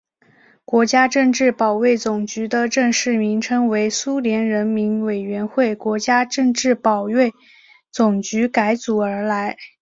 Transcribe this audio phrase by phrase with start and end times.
[0.65, 7.31] 国家政治保卫总局的正式名称为苏联人民委员会国家政治保卫
[7.91, 9.55] 总局改组而来。